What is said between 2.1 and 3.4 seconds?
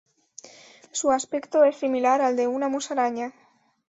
al de una musaraña.